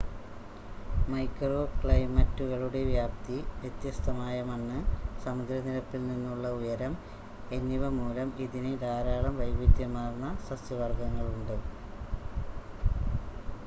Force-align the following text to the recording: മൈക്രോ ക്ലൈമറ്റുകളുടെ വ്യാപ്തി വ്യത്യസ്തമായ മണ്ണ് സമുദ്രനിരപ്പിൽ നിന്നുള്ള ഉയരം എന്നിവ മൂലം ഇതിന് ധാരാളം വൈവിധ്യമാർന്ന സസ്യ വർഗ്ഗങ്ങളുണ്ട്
മൈക്രോ 1.09 1.59
ക്ലൈമറ്റുകളുടെ 1.75 2.81
വ്യാപ്തി 2.87 3.35
വ്യത്യസ്തമായ 3.59 4.37
മണ്ണ് 4.47 4.79
സമുദ്രനിരപ്പിൽ 5.25 6.01
നിന്നുള്ള 6.07 6.47
ഉയരം 6.57 6.95
എന്നിവ 7.51 7.91
മൂലം 7.99 8.31
ഇതിന് 8.45 8.73
ധാരാളം 8.83 9.37
വൈവിധ്യമാർന്ന 9.41 10.29
സസ്യ 10.47 10.79
വർഗ്ഗങ്ങളുണ്ട് 10.81 11.55